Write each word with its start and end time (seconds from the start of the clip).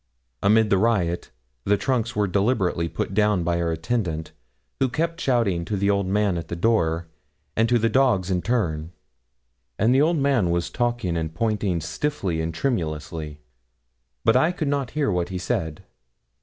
Amid 0.41 0.71
the 0.71 0.79
riot 0.79 1.29
the 1.63 1.77
trunks 1.77 2.15
were 2.15 2.25
deliberately 2.25 2.89
put 2.89 3.13
down 3.13 3.43
by 3.43 3.61
our 3.61 3.71
attendant, 3.71 4.31
who 4.79 4.89
kept 4.89 5.21
shouting 5.21 5.63
to 5.65 5.77
the 5.77 5.91
old 5.91 6.07
man 6.07 6.39
at 6.39 6.47
the 6.47 6.55
door, 6.55 7.05
and 7.55 7.69
to 7.69 7.77
the 7.77 7.87
dogs 7.87 8.31
in 8.31 8.41
turn; 8.41 8.93
and 9.77 9.93
the 9.93 10.01
old 10.01 10.17
man 10.17 10.49
was 10.49 10.71
talking 10.71 11.15
and 11.15 11.35
pointing 11.35 11.81
stiffly 11.81 12.41
and 12.41 12.55
tremulously, 12.55 13.41
but 14.25 14.35
I 14.35 14.51
could 14.51 14.67
not 14.69 14.89
hear 14.97 15.11
what 15.11 15.29
he 15.29 15.37
said. 15.37 15.83